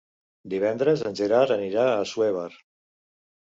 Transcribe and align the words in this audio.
Divendres 0.53 1.03
en 1.11 1.19
Gerard 1.21 1.55
anirà 1.59 1.87
a 1.91 1.95
Assuévar. 2.01 2.51